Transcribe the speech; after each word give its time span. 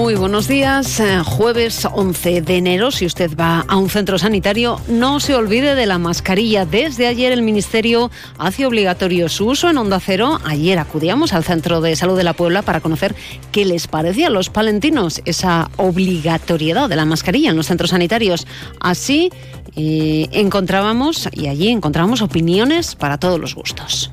Muy 0.00 0.14
buenos 0.14 0.48
días. 0.48 0.98
Eh, 0.98 1.20
jueves 1.22 1.84
11 1.84 2.40
de 2.40 2.56
enero, 2.56 2.90
si 2.90 3.04
usted 3.04 3.36
va 3.38 3.66
a 3.68 3.76
un 3.76 3.90
centro 3.90 4.18
sanitario, 4.18 4.80
no 4.88 5.20
se 5.20 5.34
olvide 5.34 5.74
de 5.74 5.84
la 5.84 5.98
mascarilla. 5.98 6.64
Desde 6.64 7.06
ayer 7.06 7.32
el 7.32 7.42
Ministerio 7.42 8.10
hace 8.38 8.64
obligatorio 8.64 9.28
su 9.28 9.48
uso 9.48 9.68
en 9.68 9.76
Onda 9.76 10.00
Cero. 10.00 10.40
Ayer 10.46 10.78
acudíamos 10.78 11.34
al 11.34 11.44
Centro 11.44 11.82
de 11.82 11.96
Salud 11.96 12.16
de 12.16 12.24
la 12.24 12.32
Puebla 12.32 12.62
para 12.62 12.80
conocer 12.80 13.14
qué 13.52 13.66
les 13.66 13.88
parecía 13.88 14.28
a 14.28 14.30
los 14.30 14.48
palentinos 14.48 15.20
esa 15.26 15.70
obligatoriedad 15.76 16.88
de 16.88 16.96
la 16.96 17.04
mascarilla 17.04 17.50
en 17.50 17.56
los 17.56 17.66
centros 17.66 17.90
sanitarios. 17.90 18.46
Así 18.80 19.30
eh, 19.76 20.28
encontrábamos, 20.32 21.28
y 21.30 21.48
allí 21.48 21.68
encontrábamos 21.68 22.22
opiniones 22.22 22.94
para 22.94 23.18
todos 23.18 23.38
los 23.38 23.54
gustos. 23.54 24.10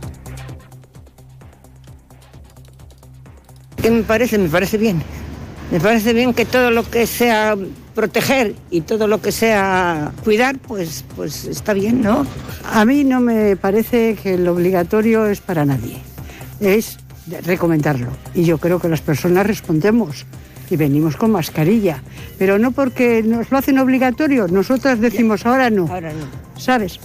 ¿Qué 3.81 3.89
me 3.89 4.03
parece? 4.03 4.37
Me 4.37 4.49
parece 4.49 4.77
bien 4.77 5.01
me 5.71 5.79
parece 5.79 6.13
bien 6.13 6.33
que 6.33 6.45
todo 6.45 6.71
lo 6.71 6.89
que 6.89 7.07
sea 7.07 7.55
proteger 7.93 8.55
y 8.69 8.81
todo 8.81 9.07
lo 9.07 9.21
que 9.21 9.31
sea 9.31 10.11
cuidar, 10.23 10.59
pues, 10.59 11.03
pues 11.15 11.45
está 11.45 11.73
bien, 11.73 12.01
¿no? 12.01 12.25
A 12.71 12.85
mí 12.85 13.03
no 13.03 13.19
me 13.19 13.55
parece 13.55 14.15
que 14.21 14.37
lo 14.37 14.53
obligatorio 14.53 15.25
es 15.25 15.41
para 15.41 15.65
nadie. 15.65 15.97
Es 16.59 16.97
recomendarlo. 17.43 18.09
Y 18.33 18.43
yo 18.43 18.59
creo 18.59 18.79
que 18.79 18.87
las 18.87 19.01
personas 19.01 19.47
respondemos 19.47 20.25
y 20.69 20.75
venimos 20.75 21.15
con 21.15 21.31
mascarilla. 21.31 22.03
Pero 22.37 22.59
no 22.59 22.71
porque 22.71 23.23
nos 23.23 23.51
lo 23.51 23.57
hacen 23.57 23.79
obligatorio, 23.79 24.47
nosotras 24.47 24.99
decimos 24.99 25.45
ahora 25.45 25.69
no. 25.69 25.87
Ahora 25.91 26.11
no. 26.13 26.59
¿Sabes? 26.59 26.99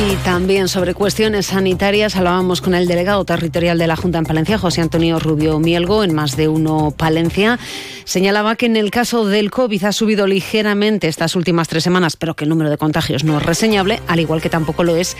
Y 0.00 0.16
también 0.24 0.68
sobre 0.68 0.94
cuestiones 0.94 1.46
sanitarias 1.46 2.16
hablábamos 2.16 2.62
con 2.62 2.74
el 2.74 2.88
delegado 2.88 3.22
territorial 3.26 3.76
de 3.76 3.86
la 3.86 3.96
Junta 3.96 4.16
en 4.16 4.24
Palencia, 4.24 4.56
José 4.56 4.80
Antonio 4.80 5.18
Rubio 5.18 5.58
Mielgo, 5.58 6.04
en 6.04 6.14
más 6.14 6.38
de 6.38 6.48
uno 6.48 6.94
Palencia. 6.96 7.58
Señalaba 8.04 8.56
que 8.56 8.64
en 8.64 8.76
el 8.76 8.90
caso 8.90 9.26
del 9.26 9.50
COVID 9.50 9.84
ha 9.84 9.92
subido 9.92 10.26
ligeramente 10.26 11.06
estas 11.06 11.36
últimas 11.36 11.68
tres 11.68 11.84
semanas, 11.84 12.16
pero 12.16 12.34
que 12.34 12.44
el 12.44 12.48
número 12.48 12.70
de 12.70 12.78
contagios 12.78 13.24
no 13.24 13.36
es 13.36 13.44
reseñable, 13.44 14.00
al 14.06 14.20
igual 14.20 14.40
que 14.40 14.48
tampoco 14.48 14.84
lo 14.84 14.96
es 14.96 15.18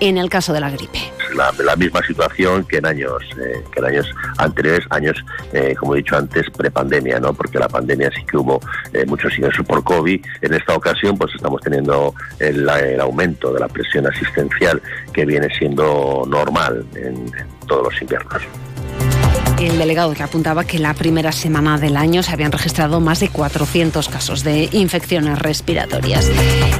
en 0.00 0.18
el 0.18 0.28
caso 0.28 0.52
de 0.52 0.60
la 0.60 0.70
gripe. 0.70 0.98
La, 1.36 1.52
la 1.64 1.76
misma 1.76 2.02
situación 2.04 2.64
que 2.64 2.78
en 2.78 2.86
años, 2.86 3.22
eh, 3.40 3.62
que 3.72 3.78
en 3.78 3.84
años 3.84 4.10
anteriores, 4.38 4.84
años, 4.90 5.24
eh, 5.52 5.74
como 5.78 5.94
he 5.94 5.98
dicho 5.98 6.16
antes, 6.16 6.50
prepandemia, 6.50 7.20
¿no? 7.20 7.32
porque 7.32 7.58
la 7.58 7.68
pandemia 7.68 8.10
sí 8.10 8.24
que 8.24 8.36
hubo 8.36 8.60
eh, 8.92 9.04
muchos 9.06 9.36
ingresos 9.38 9.64
por 9.66 9.84
COVID. 9.84 10.24
En 10.42 10.54
esta 10.54 10.74
ocasión, 10.74 11.16
pues 11.16 11.32
estamos 11.34 11.60
teniendo 11.60 12.14
el, 12.38 12.68
aumento 13.00 13.52
de 13.52 13.60
la 13.60 13.68
presión 13.68 14.06
asistencial 14.06 14.82
que 15.12 15.24
viene 15.24 15.48
siendo 15.58 16.24
normal 16.26 16.84
en 16.94 17.30
todos 17.66 17.92
los 17.92 18.02
inviernos 18.02 18.42
el 19.60 19.76
delegado 19.76 20.14
que 20.14 20.22
apuntaba 20.22 20.64
que 20.64 20.78
la 20.78 20.94
primera 20.94 21.32
semana 21.32 21.76
del 21.76 21.96
año 21.96 22.22
se 22.22 22.32
habían 22.32 22.50
registrado 22.50 22.98
más 23.00 23.20
de 23.20 23.28
400 23.28 24.08
casos 24.08 24.42
de 24.42 24.70
infecciones 24.72 25.38
respiratorias. 25.38 26.30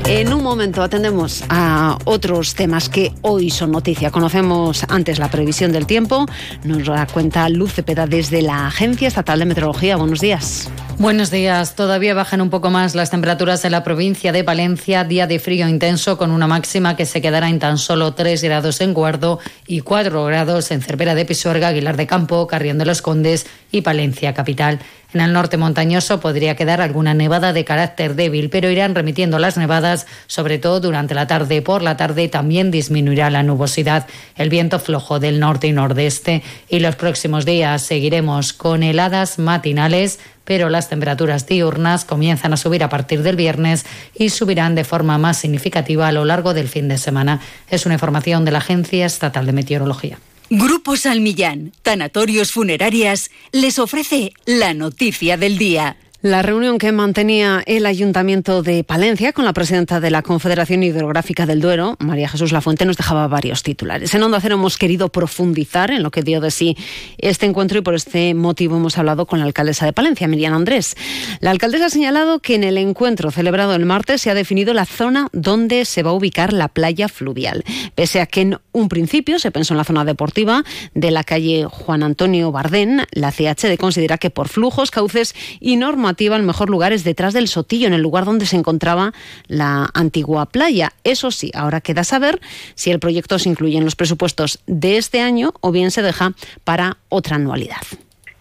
En 0.06 0.32
un 0.32 0.42
momento 0.42 0.82
atendemos 0.82 1.44
a 1.50 1.98
otros 2.04 2.54
temas 2.54 2.88
que 2.88 3.12
hoy 3.20 3.50
son 3.50 3.72
noticia. 3.72 4.10
Conocemos 4.10 4.84
antes 4.88 5.18
la 5.18 5.30
previsión 5.30 5.72
del 5.72 5.86
tiempo. 5.86 6.24
Nos 6.64 6.86
da 6.86 7.06
cuenta 7.06 7.48
Luz 7.50 7.74
Cepeda 7.74 8.06
desde 8.06 8.40
la 8.40 8.68
Agencia 8.68 9.08
Estatal 9.08 9.40
de 9.40 9.44
Meteorología. 9.44 9.96
Buenos 9.96 10.20
días. 10.20 10.70
Buenos 11.00 11.30
días. 11.30 11.76
Todavía 11.76 12.12
bajan 12.12 12.42
un 12.42 12.50
poco 12.50 12.68
más 12.68 12.94
las 12.94 13.10
temperaturas 13.10 13.64
en 13.64 13.72
la 13.72 13.82
provincia 13.84 14.32
de 14.32 14.42
Valencia. 14.42 15.02
Día 15.04 15.26
de 15.26 15.38
frío 15.38 15.66
intenso 15.66 16.18
con 16.18 16.30
una 16.30 16.46
máxima 16.46 16.94
que 16.94 17.06
se 17.06 17.22
quedará 17.22 17.48
en 17.48 17.58
tan 17.58 17.78
solo 17.78 18.12
3 18.12 18.42
grados 18.42 18.82
en 18.82 18.92
Guardo 18.92 19.38
y 19.66 19.80
4 19.80 20.24
grados 20.26 20.70
en 20.70 20.82
Cervera 20.82 21.14
de 21.14 21.24
Pisuerga, 21.24 21.68
Aguilar 21.68 21.96
de 21.96 22.06
Campo, 22.06 22.46
Carrión 22.46 22.69
de 22.78 22.86
los 22.86 23.02
Condes 23.02 23.46
y 23.70 23.82
Palencia 23.82 24.34
capital. 24.34 24.80
En 25.12 25.20
el 25.20 25.32
norte 25.32 25.56
montañoso 25.56 26.20
podría 26.20 26.54
quedar 26.54 26.80
alguna 26.80 27.14
nevada 27.14 27.52
de 27.52 27.64
carácter 27.64 28.14
débil, 28.14 28.48
pero 28.48 28.70
irán 28.70 28.94
remitiendo 28.94 29.40
las 29.40 29.56
nevadas, 29.56 30.06
sobre 30.28 30.58
todo 30.58 30.78
durante 30.78 31.14
la 31.14 31.26
tarde. 31.26 31.62
Por 31.62 31.82
la 31.82 31.96
tarde 31.96 32.28
también 32.28 32.70
disminuirá 32.70 33.28
la 33.28 33.42
nubosidad, 33.42 34.06
el 34.36 34.50
viento 34.50 34.78
flojo 34.78 35.18
del 35.18 35.40
norte 35.40 35.66
y 35.66 35.72
nordeste. 35.72 36.44
Y 36.68 36.78
los 36.78 36.94
próximos 36.94 37.44
días 37.44 37.82
seguiremos 37.82 38.52
con 38.52 38.84
heladas 38.84 39.40
matinales, 39.40 40.20
pero 40.44 40.68
las 40.68 40.88
temperaturas 40.88 41.44
diurnas 41.44 42.04
comienzan 42.04 42.52
a 42.52 42.56
subir 42.56 42.84
a 42.84 42.88
partir 42.88 43.24
del 43.24 43.34
viernes 43.34 43.86
y 44.14 44.28
subirán 44.28 44.76
de 44.76 44.84
forma 44.84 45.18
más 45.18 45.38
significativa 45.38 46.06
a 46.06 46.12
lo 46.12 46.24
largo 46.24 46.54
del 46.54 46.68
fin 46.68 46.86
de 46.86 46.98
semana. 46.98 47.40
Es 47.68 47.84
una 47.84 47.96
información 47.96 48.44
de 48.44 48.52
la 48.52 48.58
Agencia 48.58 49.06
Estatal 49.06 49.44
de 49.44 49.52
Meteorología. 49.52 50.18
Grupo 50.52 50.96
Salmillán, 50.96 51.72
Tanatorios 51.82 52.50
Funerarias, 52.50 53.30
les 53.52 53.78
ofrece 53.78 54.32
la 54.46 54.74
noticia 54.74 55.36
del 55.36 55.58
día. 55.58 55.96
La 56.22 56.42
reunión 56.42 56.76
que 56.76 56.92
mantenía 56.92 57.62
el 57.64 57.86
Ayuntamiento 57.86 58.62
de 58.62 58.84
Palencia 58.84 59.32
con 59.32 59.46
la 59.46 59.54
presidenta 59.54 60.00
de 60.00 60.10
la 60.10 60.20
Confederación 60.20 60.82
Hidrográfica 60.82 61.46
del 61.46 61.62
Duero, 61.62 61.96
María 61.98 62.28
Jesús 62.28 62.52
Lafuente, 62.52 62.84
nos 62.84 62.98
dejaba 62.98 63.26
varios 63.26 63.62
titulares. 63.62 64.14
En 64.14 64.22
Onda 64.22 64.38
Cero 64.38 64.56
hemos 64.56 64.76
querido 64.76 65.08
profundizar 65.08 65.90
en 65.90 66.02
lo 66.02 66.10
que 66.10 66.22
dio 66.22 66.42
de 66.42 66.50
sí 66.50 66.76
este 67.16 67.46
encuentro 67.46 67.78
y 67.78 67.80
por 67.80 67.94
este 67.94 68.34
motivo 68.34 68.76
hemos 68.76 68.98
hablado 68.98 69.24
con 69.24 69.38
la 69.38 69.46
alcaldesa 69.46 69.86
de 69.86 69.94
Palencia, 69.94 70.28
Miriam 70.28 70.52
Andrés. 70.52 70.94
La 71.40 71.52
alcaldesa 71.52 71.86
ha 71.86 71.90
señalado 71.90 72.40
que 72.40 72.54
en 72.54 72.64
el 72.64 72.76
encuentro 72.76 73.30
celebrado 73.30 73.74
el 73.74 73.86
martes 73.86 74.20
se 74.20 74.28
ha 74.28 74.34
definido 74.34 74.74
la 74.74 74.84
zona 74.84 75.28
donde 75.32 75.86
se 75.86 76.02
va 76.02 76.10
a 76.10 76.14
ubicar 76.14 76.52
la 76.52 76.68
playa 76.68 77.08
fluvial. 77.08 77.64
Pese 77.94 78.20
a 78.20 78.26
que 78.26 78.42
en 78.42 78.58
un 78.72 78.90
principio 78.90 79.38
se 79.38 79.50
pensó 79.50 79.72
en 79.72 79.78
la 79.78 79.84
zona 79.84 80.04
deportiva 80.04 80.64
de 80.92 81.12
la 81.12 81.24
calle 81.24 81.64
Juan 81.64 82.02
Antonio 82.02 82.52
Bardén, 82.52 83.06
la 83.12 83.32
CHD 83.32 83.78
considera 83.78 84.18
que 84.18 84.28
por 84.28 84.48
flujos, 84.48 84.90
cauces 84.90 85.34
y 85.60 85.76
normas 85.76 86.09
el 86.18 86.42
mejor 86.42 86.70
lugar 86.70 86.92
es 86.92 87.04
detrás 87.04 87.34
del 87.34 87.48
Sotillo, 87.48 87.86
en 87.86 87.94
el 87.94 88.02
lugar 88.02 88.24
donde 88.24 88.46
se 88.46 88.56
encontraba 88.56 89.12
la 89.46 89.90
antigua 89.94 90.46
playa. 90.46 90.92
Eso 91.04 91.30
sí, 91.30 91.50
ahora 91.54 91.80
queda 91.80 92.04
saber 92.04 92.40
si 92.74 92.90
el 92.90 93.00
proyecto 93.00 93.38
se 93.38 93.48
incluye 93.48 93.78
en 93.78 93.84
los 93.84 93.96
presupuestos 93.96 94.60
de 94.66 94.96
este 94.96 95.20
año 95.20 95.54
o 95.60 95.72
bien 95.72 95.90
se 95.90 96.02
deja 96.02 96.32
para 96.64 96.98
otra 97.08 97.36
anualidad 97.36 97.82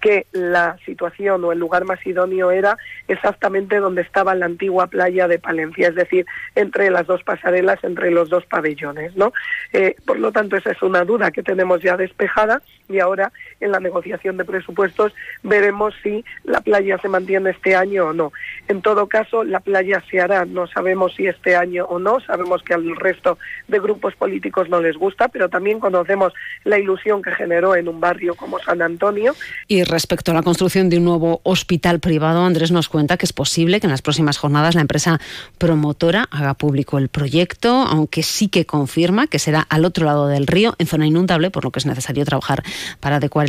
que 0.01 0.27
la 0.31 0.77
situación 0.85 1.43
o 1.43 1.51
el 1.51 1.59
lugar 1.59 1.85
más 1.85 2.05
idóneo 2.05 2.51
era 2.51 2.77
exactamente 3.07 3.77
donde 3.77 4.01
estaba 4.01 4.35
la 4.35 4.45
antigua 4.45 4.87
playa 4.87 5.27
de 5.27 5.39
Palencia, 5.39 5.89
es 5.89 5.95
decir, 5.95 6.25
entre 6.55 6.89
las 6.89 7.07
dos 7.07 7.23
pasarelas, 7.23 7.83
entre 7.83 8.11
los 8.11 8.29
dos 8.29 8.45
pabellones, 8.45 9.15
¿no? 9.15 9.33
Eh, 9.73 9.95
por 10.05 10.19
lo 10.19 10.31
tanto, 10.31 10.55
esa 10.55 10.71
es 10.71 10.81
una 10.81 11.03
duda 11.03 11.31
que 11.31 11.43
tenemos 11.43 11.81
ya 11.81 11.97
despejada 11.97 12.61
y 12.87 12.99
ahora 12.99 13.31
en 13.59 13.71
la 13.71 13.79
negociación 13.79 14.37
de 14.37 14.45
presupuestos 14.45 15.13
veremos 15.43 15.93
si 16.03 16.23
la 16.43 16.61
playa 16.61 16.97
se 17.01 17.09
mantiene 17.09 17.51
este 17.51 17.75
año 17.75 18.07
o 18.07 18.13
no. 18.13 18.31
En 18.67 18.81
todo 18.81 19.07
caso, 19.07 19.43
la 19.43 19.59
playa 19.59 20.03
se 20.09 20.19
hará, 20.19 20.45
no 20.45 20.67
sabemos 20.67 21.13
si 21.15 21.27
este 21.27 21.55
año 21.55 21.85
o 21.85 21.99
no, 21.99 22.19
sabemos 22.21 22.63
que 22.63 22.73
al 22.73 22.95
resto 22.95 23.37
de 23.67 23.79
grupos 23.79 24.15
políticos 24.15 24.69
no 24.69 24.81
les 24.81 24.97
gusta, 24.97 25.27
pero 25.27 25.49
también 25.49 25.79
conocemos 25.79 26.33
la 26.63 26.77
ilusión 26.77 27.21
que 27.21 27.31
generó 27.31 27.75
en 27.75 27.87
un 27.87 27.99
barrio 27.99 28.35
como 28.35 28.59
San 28.59 28.81
Antonio. 28.81 29.35
Y 29.67 29.83
respecto 29.83 30.31
a 30.31 30.35
la 30.35 30.43
construcción 30.43 30.89
de 30.89 30.97
un 30.97 31.05
nuevo 31.05 31.41
hospital 31.43 31.99
privado, 31.99 32.43
Andrés 32.43 32.71
nos 32.71 32.89
cuenta 32.89 33.17
que 33.17 33.25
es 33.25 33.33
posible 33.33 33.79
que 33.79 33.87
en 33.87 33.91
las 33.91 34.01
próximas 34.01 34.37
jornadas 34.37 34.75
la 34.75 34.81
empresa 34.81 35.19
promotora 35.57 36.27
haga 36.31 36.53
público 36.53 36.97
el 36.97 37.09
proyecto, 37.09 37.69
aunque 37.69 38.23
sí 38.23 38.47
que 38.47 38.65
confirma 38.65 39.27
que 39.27 39.39
será 39.39 39.61
al 39.69 39.85
otro 39.85 40.05
lado 40.05 40.27
del 40.27 40.47
río, 40.47 40.75
en 40.77 40.87
zona 40.87 41.07
inundable, 41.07 41.51
por 41.51 41.63
lo 41.63 41.71
que 41.71 41.79
es 41.79 41.85
necesario 41.85 42.25
trabajar 42.25 42.63
para 42.99 43.17
adecuar 43.17 43.48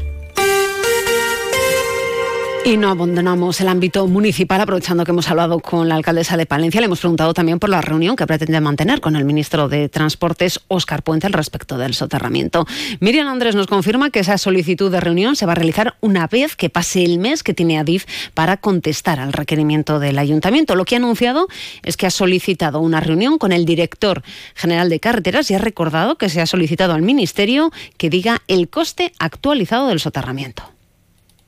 Y 2.63 2.77
no 2.77 2.91
abandonamos 2.91 3.59
el 3.59 3.67
ámbito 3.67 4.05
municipal, 4.05 4.61
aprovechando 4.61 5.03
que 5.03 5.09
hemos 5.09 5.27
hablado 5.31 5.59
con 5.61 5.89
la 5.89 5.95
alcaldesa 5.95 6.37
de 6.37 6.45
Palencia. 6.45 6.79
Le 6.79 6.85
hemos 6.85 6.99
preguntado 6.99 7.33
también 7.33 7.57
por 7.57 7.71
la 7.71 7.81
reunión 7.81 8.15
que 8.15 8.27
pretende 8.27 8.61
mantener 8.61 9.01
con 9.01 9.15
el 9.15 9.25
ministro 9.25 9.67
de 9.67 9.89
Transportes, 9.89 10.59
Óscar 10.67 11.01
Puente, 11.01 11.25
al 11.25 11.33
respecto 11.33 11.79
del 11.79 11.95
soterramiento. 11.95 12.67
Miriam 12.99 13.27
Andrés 13.27 13.55
nos 13.55 13.65
confirma 13.65 14.11
que 14.11 14.19
esa 14.19 14.37
solicitud 14.37 14.91
de 14.91 14.99
reunión 14.99 15.35
se 15.35 15.47
va 15.47 15.53
a 15.53 15.55
realizar 15.55 15.95
una 16.01 16.27
vez 16.27 16.55
que 16.55 16.69
pase 16.69 17.03
el 17.03 17.17
mes 17.17 17.41
que 17.41 17.55
tiene 17.55 17.79
Adif 17.79 18.05
para 18.35 18.57
contestar 18.57 19.19
al 19.19 19.33
requerimiento 19.33 19.99
del 19.99 20.19
ayuntamiento. 20.19 20.75
Lo 20.75 20.85
que 20.85 20.95
ha 20.95 20.99
anunciado 20.99 21.47
es 21.81 21.97
que 21.97 22.05
ha 22.05 22.11
solicitado 22.11 22.79
una 22.79 22.99
reunión 22.99 23.39
con 23.39 23.53
el 23.53 23.65
director 23.65 24.21
general 24.53 24.87
de 24.89 24.99
carreteras 24.99 25.49
y 25.49 25.55
ha 25.55 25.59
recordado 25.59 26.19
que 26.19 26.29
se 26.29 26.41
ha 26.41 26.45
solicitado 26.45 26.93
al 26.93 27.01
ministerio 27.01 27.71
que 27.97 28.11
diga 28.11 28.43
el 28.47 28.69
coste 28.69 29.13
actualizado 29.17 29.87
del 29.87 29.99
soterramiento. 29.99 30.71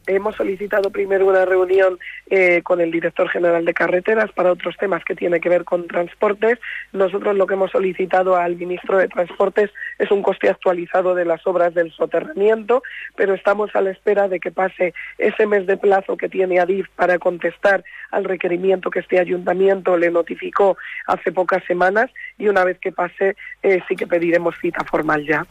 Hemos 0.07 0.35
solicitado 0.35 0.89
primero 0.89 1.25
una 1.25 1.45
reunión 1.45 1.97
eh, 2.35 2.63
con 2.63 2.81
el 2.81 2.89
director 2.89 3.29
general 3.29 3.63
de 3.63 3.75
carreteras 3.75 4.31
para 4.31 4.51
otros 4.51 4.75
temas 4.77 5.05
que 5.05 5.13
tiene 5.13 5.39
que 5.39 5.49
ver 5.49 5.65
con 5.65 5.85
transportes. 5.85 6.57
Nosotros 6.91 7.35
lo 7.35 7.45
que 7.45 7.53
hemos 7.53 7.69
solicitado 7.69 8.35
al 8.35 8.55
ministro 8.55 8.97
de 8.97 9.07
Transportes 9.07 9.69
es 9.99 10.09
un 10.09 10.23
coste 10.23 10.49
actualizado 10.49 11.13
de 11.13 11.25
las 11.25 11.45
obras 11.45 11.75
del 11.75 11.91
soterramiento, 11.91 12.81
pero 13.15 13.35
estamos 13.35 13.69
a 13.75 13.81
la 13.81 13.91
espera 13.91 14.29
de 14.29 14.39
que 14.39 14.49
pase 14.49 14.95
ese 15.19 15.45
mes 15.45 15.67
de 15.67 15.77
plazo 15.77 16.17
que 16.17 16.27
tiene 16.27 16.59
Adif 16.59 16.87
para 16.95 17.19
contestar 17.19 17.83
al 18.09 18.23
requerimiento 18.23 18.89
que 18.89 19.01
este 19.01 19.19
ayuntamiento 19.19 19.95
le 19.95 20.09
notificó 20.09 20.75
hace 21.05 21.31
pocas 21.31 21.63
semanas 21.65 22.09
y 22.39 22.47
una 22.47 22.63
vez 22.63 22.79
que 22.79 22.91
pase 22.91 23.35
eh, 23.61 23.79
sí 23.87 23.95
que 23.95 24.07
pediremos 24.07 24.55
cita 24.59 24.83
formal 24.85 25.23
ya. 25.27 25.45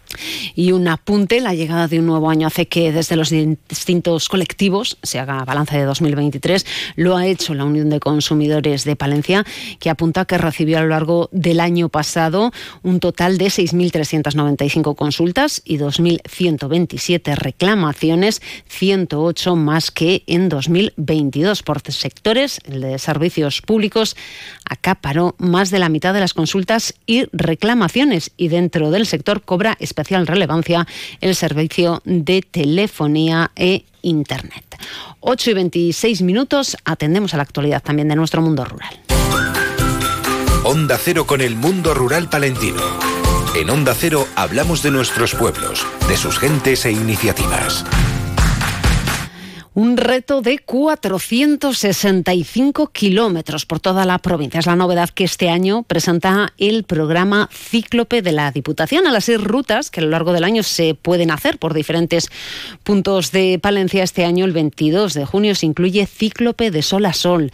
Y 0.57 0.73
un 0.73 0.89
apunte, 0.89 1.41
la 1.41 1.55
llegada 1.55 1.87
de 1.87 2.01
un 2.01 2.07
nuevo 2.07 2.29
año 2.29 2.49
hace 2.49 2.67
que 2.67 2.91
desde 2.91 3.15
los 3.15 3.31
distintos 3.31 4.29
colectivos 4.29 4.99
se 5.05 5.21
haga 5.21 5.45
balance 5.45 5.79
de 5.79 5.85
2023. 5.85 6.72
Lo 6.97 7.17
ha 7.17 7.27
hecho 7.27 7.55
la 7.55 7.65
Unión 7.65 7.91
de 7.91 8.01
Consumidores 8.01 8.85
de 8.85 8.97
Palencia, 8.97 9.45
que 9.79 9.91
apunta 9.91 10.25
que 10.25 10.39
recibió 10.39 10.79
a 10.79 10.83
lo 10.83 10.89
largo 10.89 11.29
del 11.33 11.61
año 11.61 11.89
pasado 11.89 12.53
un 12.83 13.01
total 13.01 13.39
de 13.39 13.47
6.395 13.47 14.95
consultas 14.97 15.63
y 15.65 15.79
2.127 15.79 17.35
reclamaciones, 17.37 18.41
108 18.69 19.57
más 19.57 19.91
que 19.91 20.23
en 20.27 20.49
2022 20.49 21.63
por 21.63 21.83
sectores. 21.91 22.61
El 22.65 22.81
de 22.83 22.99
servicios 22.99 23.63
públicos 23.63 24.17
acaparó 24.69 25.35
más 25.39 25.71
de 25.71 25.79
la 25.79 25.89
mitad 25.89 26.15
de 26.15 26.21
las 26.21 26.35
consultas 26.35 26.95
y 27.07 27.25
reclamaciones 27.33 28.31
y 28.37 28.49
dentro 28.49 28.91
del 28.91 29.07
sector 29.07 29.43
cobra 29.43 29.77
especial 29.81 30.27
relevancia 30.27 30.87
el 31.21 31.35
servicio 31.35 32.03
de 32.05 32.43
telefonía 32.43 33.51
e 33.57 33.85
Internet. 34.03 34.72
8 35.21 35.51
y 35.51 35.55
26 35.55 36.23
minutos, 36.23 36.77
atendemos 36.85 37.35
a 37.35 37.37
la 37.37 37.43
actualidad 37.43 37.83
también 37.83 38.09
de 38.09 38.17
nuestro 38.17 38.43
mundo 38.43 38.65
rural. 38.65 39.01
Onda 40.65 40.99
Cero 40.99 41.27
con 41.27 41.41
el 41.41 41.57
mundo 41.57 41.95
rural 41.95 42.29
palentino. 42.29 42.83
En 43.55 43.69
Onda 43.69 43.95
Cero 43.95 44.27
hablamos 44.37 44.83
de 44.83 44.91
nuestros 44.91 45.35
pueblos, 45.35 45.87
de 46.09 46.17
sus 46.17 46.39
gentes 46.39 46.85
e 46.87 46.93
iniciativas 46.93 47.85
un 49.75 49.97
reto 49.97 50.43
de 50.43 50.59
465 50.59 52.89
kilómetros 52.89 53.65
por 53.65 53.81
toda 53.81 54.05
la 54.05 54.19
provincia. 54.19 54.61
Es 54.61 54.67
la 54.67 54.77
novedad 54.77 55.09
que 55.11 55.25
este 55.25 55.49
año 55.49 55.83
presenta 55.83 56.53
el 56.59 56.85
programa 56.85 57.49
Cíclope 57.53 58.21
de 58.23 58.33
la 58.33 58.51
Diputación 58.51 59.07
a 59.07 59.13
las 59.13 59.25
seis 59.25 59.43
rutas 59.43 59.91
que 59.91 60.01
a 60.01 60.05
lo 60.05 60.11
largo 60.11 60.33
del 60.33 60.45
año 60.45 60.63
se 60.63 60.95
pueden 60.95 61.31
hacer 61.31 61.59
por 61.59 61.73
diferentes 61.73 62.31
puntos 62.83 63.33
de 63.33 63.59
Palencia. 63.61 64.05
Este 64.05 64.27
año, 64.27 64.45
el 64.45 64.53
22 64.53 65.15
de 65.15 65.25
junio, 65.25 65.55
se 65.55 65.65
incluye 65.67 66.05
Cíclope 66.07 66.71
de 66.71 66.83
Sol 66.83 67.07
a 67.07 67.15
Sol. 67.15 67.51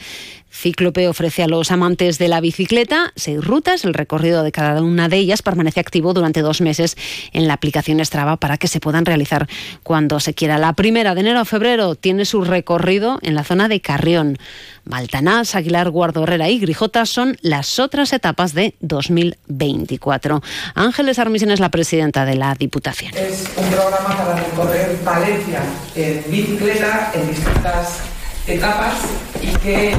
Cíclope 0.51 1.09
ofrece 1.09 1.43
a 1.43 1.49
los 1.49 1.71
amantes 1.71 2.19
de 2.19 2.29
la 2.29 2.41
bicicleta 2.41 3.13
seis 3.17 3.45
rutas. 3.45 3.85
El 3.85 3.95
recorrido 3.95 4.43
de 4.43 4.53
cada 4.53 4.83
una 4.83 5.09
de 5.09 5.17
ellas 5.17 5.43
permanece 5.43 5.81
activo 5.81 6.15
durante 6.15 6.41
dos 6.41 6.61
meses 6.61 6.97
en 7.33 7.47
la 7.47 7.55
aplicación 7.55 8.05
Strava 8.05 8.37
para 8.37 8.57
que 8.57 8.69
se 8.69 8.81
puedan 8.81 9.05
realizar 9.05 9.49
cuando 9.83 10.21
se 10.21 10.35
quiera. 10.35 10.59
La 10.59 10.73
primera 10.73 11.15
de 11.15 11.21
enero 11.21 11.41
a 11.41 11.45
febrero 11.45 11.95
tiene 11.95 12.25
su 12.25 12.45
recorrido 12.45 13.19
en 13.23 13.35
la 13.35 13.45
zona 13.45 13.69
de 13.69 13.81
Carrión. 13.81 14.39
Maltanás, 14.85 15.55
Aguilar, 15.55 15.91
Guardo 15.91 16.23
Herrera 16.23 16.49
y 16.49 16.59
Grijota 16.59 17.05
son 17.07 17.37
las 17.43 17.79
otras 17.79 18.13
etapas 18.13 18.55
de 18.55 18.75
2024. 18.81 20.43
Ángeles 20.75 21.19
Armisen 21.19 21.51
es 21.51 21.61
la 21.61 21.71
presidenta 21.71 22.25
de 22.25 22.37
la 22.37 22.55
Diputación. 22.55 23.13
Es 23.15 23.45
un 23.57 23.69
programa 23.69 24.17
para 24.17 24.37
recorrer 24.37 24.99
Valencia 25.05 25.63
en 25.95 26.25
bicicleta 26.31 27.13
en 27.15 27.29
distintas 27.29 28.01
etapas 28.47 28.95
y 29.43 29.49
que 29.59 29.95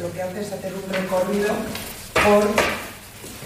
lo 0.00 0.12
que 0.12 0.22
hace 0.22 0.40
es 0.40 0.52
hacer 0.52 0.72
un 0.74 0.92
recorrido 0.92 1.48
por, 2.24 2.44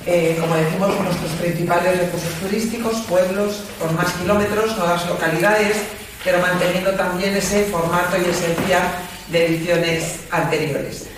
eh, 0.06 0.36
como 0.40 0.54
decimos, 0.56 1.00
nuestros 1.00 1.32
principales 1.40 1.98
recursos 1.98 2.32
turísticos, 2.40 3.00
pueblos 3.08 3.64
con 3.80 3.94
más 3.96 4.12
kilómetros, 4.12 4.76
nuevas 4.76 5.06
localidades, 5.08 5.76
pero 6.24 6.40
manteniendo 6.40 6.92
también 6.92 7.34
ese 7.36 7.64
formato 7.64 8.16
y 8.18 8.30
esencia 8.30 8.80
de 9.28 9.46
ediciones 9.46 10.20
anteriores. 10.30 11.11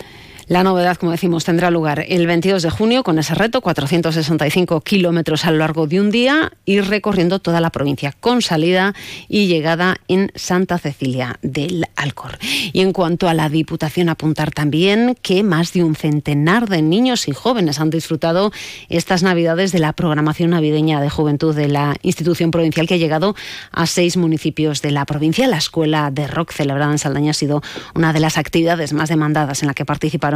La 0.46 0.62
novedad, 0.62 0.96
como 0.96 1.12
decimos, 1.12 1.44
tendrá 1.44 1.70
lugar 1.70 2.04
el 2.06 2.26
22 2.26 2.62
de 2.62 2.70
junio 2.70 3.02
con 3.02 3.18
ese 3.18 3.34
reto, 3.34 3.62
465 3.62 4.82
kilómetros 4.82 5.46
a 5.46 5.50
lo 5.50 5.58
largo 5.58 5.86
de 5.86 6.00
un 6.00 6.10
día, 6.10 6.52
y 6.66 6.80
recorriendo 6.80 7.38
toda 7.38 7.60
la 7.62 7.70
provincia 7.70 8.12
con 8.20 8.42
salida 8.42 8.94
y 9.28 9.46
llegada 9.46 9.96
en 10.06 10.30
Santa 10.34 10.78
Cecilia 10.78 11.38
del 11.40 11.86
Alcor. 11.96 12.38
Y 12.72 12.82
en 12.82 12.92
cuanto 12.92 13.28
a 13.28 13.34
la 13.34 13.48
Diputación, 13.48 14.10
apuntar 14.10 14.50
también 14.50 15.16
que 15.22 15.42
más 15.42 15.72
de 15.72 15.82
un 15.82 15.94
centenar 15.94 16.68
de 16.68 16.82
niños 16.82 17.26
y 17.28 17.32
jóvenes 17.32 17.80
han 17.80 17.90
disfrutado 17.90 18.52
estas 18.90 19.22
Navidades 19.22 19.72
de 19.72 19.78
la 19.78 19.94
programación 19.94 20.50
navideña 20.50 21.00
de 21.00 21.08
juventud 21.08 21.54
de 21.54 21.68
la 21.68 21.96
institución 22.02 22.50
provincial 22.50 22.86
que 22.86 22.94
ha 22.94 22.98
llegado 22.98 23.34
a 23.72 23.86
seis 23.86 24.16
municipios 24.18 24.82
de 24.82 24.90
la 24.90 25.06
provincia. 25.06 25.46
La 25.46 25.58
escuela 25.58 26.10
de 26.10 26.26
rock 26.26 26.52
celebrada 26.52 26.92
en 26.92 26.98
Saldaña 26.98 27.30
ha 27.30 27.34
sido 27.34 27.62
una 27.94 28.12
de 28.12 28.20
las 28.20 28.36
actividades 28.36 28.92
más 28.92 29.08
demandadas 29.08 29.62
en 29.62 29.68
la 29.68 29.74
que 29.74 29.84
participaron 29.84 30.33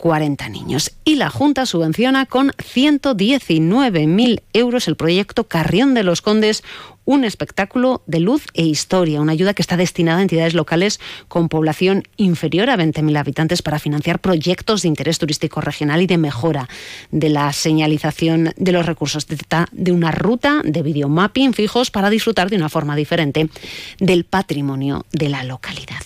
40 0.00 0.48
niños. 0.48 0.92
Y 1.04 1.16
la 1.16 1.28
Junta 1.28 1.66
subvenciona 1.66 2.24
con 2.24 2.52
119.000 2.52 4.42
euros 4.54 4.88
el 4.88 4.96
proyecto 4.96 5.44
Carrión 5.44 5.92
de 5.92 6.02
los 6.04 6.22
Condes, 6.22 6.64
un 7.04 7.24
espectáculo 7.24 8.02
de 8.06 8.20
luz 8.20 8.46
e 8.54 8.64
historia, 8.64 9.20
una 9.20 9.32
ayuda 9.32 9.52
que 9.52 9.60
está 9.60 9.76
destinada 9.76 10.20
a 10.20 10.22
entidades 10.22 10.54
locales 10.54 11.00
con 11.28 11.50
población 11.50 12.04
inferior 12.16 12.70
a 12.70 12.78
20.000 12.78 13.18
habitantes 13.18 13.60
para 13.60 13.78
financiar 13.78 14.20
proyectos 14.20 14.82
de 14.82 14.88
interés 14.88 15.18
turístico 15.18 15.60
regional 15.60 16.00
y 16.00 16.06
de 16.06 16.16
mejora 16.16 16.68
de 17.10 17.28
la 17.28 17.52
señalización 17.52 18.54
de 18.56 18.72
los 18.72 18.86
recursos. 18.86 19.26
Trata 19.26 19.68
de 19.72 19.92
una 19.92 20.12
ruta 20.12 20.62
de 20.64 20.82
videomapping 20.82 21.52
fijos 21.52 21.90
para 21.90 22.08
disfrutar 22.08 22.48
de 22.48 22.56
una 22.56 22.70
forma 22.70 22.96
diferente 22.96 23.50
del 23.98 24.24
patrimonio 24.24 25.04
de 25.12 25.28
la 25.28 25.44
localidad. 25.44 26.00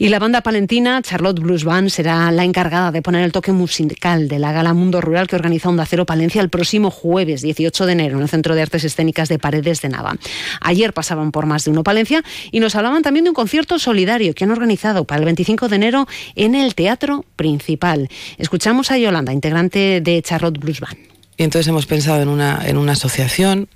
Y 0.00 0.08
la 0.08 0.18
banda 0.18 0.40
palentina 0.40 1.02
Charlotte 1.02 1.40
Blues 1.40 1.64
Band 1.64 1.90
será 1.90 2.32
la 2.32 2.44
encargada 2.44 2.90
de 2.90 3.02
poner 3.02 3.22
el 3.22 3.32
toque 3.32 3.52
musical 3.52 4.28
de 4.28 4.38
la 4.38 4.50
Gala 4.50 4.72
Mundo 4.72 5.02
Rural 5.02 5.26
que 5.26 5.36
organiza 5.36 5.68
Onda 5.68 5.84
Cero 5.84 6.06
Palencia 6.06 6.40
el 6.40 6.48
próximo 6.48 6.90
jueves 6.90 7.42
18 7.42 7.84
de 7.84 7.92
enero 7.92 8.16
en 8.16 8.22
el 8.22 8.30
Centro 8.30 8.54
de 8.54 8.62
Artes 8.62 8.82
Escénicas 8.84 9.28
de 9.28 9.38
Paredes 9.38 9.82
de 9.82 9.90
Nava. 9.90 10.16
Ayer 10.62 10.94
pasaban 10.94 11.32
por 11.32 11.44
más 11.44 11.66
de 11.66 11.72
uno 11.72 11.84
Palencia 11.84 12.24
y 12.50 12.60
nos 12.60 12.76
hablaban 12.76 13.02
también 13.02 13.24
de 13.24 13.30
un 13.32 13.34
concierto 13.34 13.78
solidario 13.78 14.34
que 14.34 14.44
han 14.44 14.52
organizado 14.52 15.04
para 15.04 15.18
el 15.18 15.26
25 15.26 15.68
de 15.68 15.76
enero 15.76 16.08
en 16.34 16.54
el 16.54 16.74
Teatro 16.74 17.26
Principal. 17.36 18.08
Escuchamos 18.38 18.90
a 18.90 18.96
Yolanda, 18.96 19.34
integrante 19.34 20.00
de 20.00 20.22
Charlotte 20.22 20.58
Blues 20.58 20.80
Band. 20.80 20.96
Y 21.36 21.42
entonces 21.42 21.68
hemos 21.68 21.84
pensado 21.84 22.22
en 22.22 22.28
una, 22.28 22.66
en 22.66 22.78
una 22.78 22.92
asociación 22.92 23.68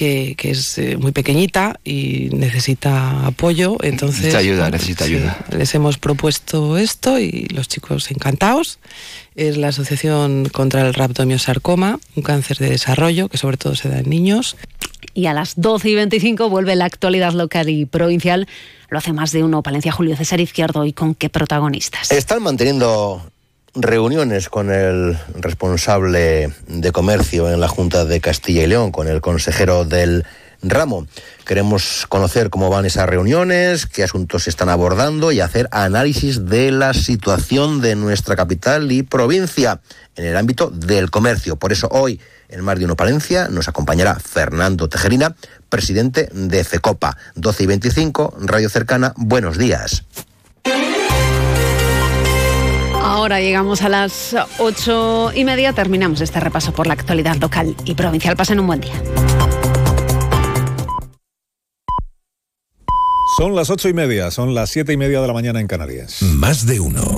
que, 0.00 0.50
es 0.50 0.78
eh, 0.78 0.96
muy 0.96 1.12
pequeñita 1.12 1.78
y 1.84 2.30
necesita 2.32 3.26
apoyo. 3.26 3.76
Entonces, 3.82 4.20
necesita 4.20 4.38
ayuda, 4.38 4.70
necesita 4.70 5.04
ayuda. 5.04 5.44
Les 5.50 5.74
hemos 5.74 5.98
propuesto 5.98 6.78
esto 6.78 7.18
y 7.18 7.48
los 7.52 7.68
chicos 7.68 8.10
encantados. 8.10 8.78
Es 9.34 9.58
la 9.58 9.68
Asociación 9.68 10.48
contra 10.48 10.86
el 10.86 10.94
Rhabdomiosarcoma, 10.94 12.00
un 12.16 12.22
cáncer 12.22 12.56
de 12.56 12.70
desarrollo 12.70 13.28
que 13.28 13.36
sobre 13.36 13.58
todo 13.58 13.74
se 13.74 13.90
da 13.90 13.98
en 13.98 14.08
niños. 14.08 14.56
Y 15.12 15.26
a 15.26 15.34
las 15.34 15.60
12 15.60 15.90
y 15.90 15.94
25 15.96 16.48
vuelve 16.48 16.76
la 16.76 16.86
actualidad 16.86 17.34
local 17.34 17.68
y 17.68 17.84
provincial. 17.84 18.48
Lo 18.88 18.98
hace 18.98 19.12
más 19.12 19.32
de 19.32 19.44
uno. 19.44 19.62
Palencia 19.62 19.92
Julio 19.92 20.16
César 20.16 20.40
Izquierdo. 20.40 20.86
¿Y 20.86 20.94
con 20.94 21.14
qué 21.14 21.28
protagonistas? 21.28 22.10
Están 22.10 22.42
manteniendo 22.42 23.22
reuniones 23.74 24.48
con 24.48 24.70
el 24.70 25.18
responsable 25.34 26.52
de 26.66 26.92
comercio 26.92 27.50
en 27.50 27.60
la 27.60 27.68
Junta 27.68 28.04
de 28.04 28.20
Castilla 28.20 28.62
y 28.62 28.66
León, 28.66 28.90
con 28.92 29.08
el 29.08 29.20
consejero 29.20 29.84
del 29.84 30.24
ramo. 30.62 31.06
Queremos 31.46 32.06
conocer 32.08 32.50
cómo 32.50 32.68
van 32.68 32.84
esas 32.84 33.08
reuniones, 33.08 33.86
qué 33.86 34.02
asuntos 34.02 34.44
se 34.44 34.50
están 34.50 34.68
abordando 34.68 35.32
y 35.32 35.40
hacer 35.40 35.68
análisis 35.70 36.46
de 36.46 36.70
la 36.70 36.94
situación 36.94 37.80
de 37.80 37.94
nuestra 37.96 38.36
capital 38.36 38.92
y 38.92 39.02
provincia 39.02 39.80
en 40.16 40.26
el 40.26 40.36
ámbito 40.36 40.70
del 40.70 41.10
comercio. 41.10 41.56
Por 41.56 41.72
eso 41.72 41.88
hoy 41.90 42.20
en 42.48 42.62
Mar 42.62 42.78
de 42.78 42.84
Uno 42.84 42.96
Palencia 42.96 43.48
nos 43.48 43.68
acompañará 43.68 44.16
Fernando 44.16 44.88
Tejerina, 44.88 45.36
presidente 45.68 46.28
de 46.32 46.64
FECOPA. 46.64 47.16
12 47.36 47.62
y 47.62 47.66
25, 47.66 48.36
Radio 48.40 48.68
Cercana, 48.68 49.14
buenos 49.16 49.56
días. 49.56 50.04
Hora 53.18 53.40
llegamos 53.40 53.82
a 53.82 53.88
las 53.88 54.36
ocho 54.58 55.32
y 55.34 55.44
media. 55.44 55.72
Terminamos 55.72 56.20
este 56.20 56.38
repaso 56.40 56.72
por 56.72 56.86
la 56.86 56.94
actualidad 56.94 57.36
local 57.36 57.74
y 57.84 57.94
provincial. 57.94 58.36
Pasen 58.36 58.60
un 58.60 58.66
buen 58.66 58.80
día. 58.80 59.02
Son 63.36 63.54
las 63.54 63.70
ocho 63.70 63.88
y 63.88 63.94
media, 63.94 64.30
son 64.30 64.54
las 64.54 64.70
siete 64.70 64.92
y 64.92 64.96
media 64.96 65.20
de 65.20 65.26
la 65.26 65.32
mañana 65.32 65.60
en 65.60 65.66
Canarias. 65.66 66.20
Más 66.22 66.66
de 66.66 66.80
uno. 66.80 67.02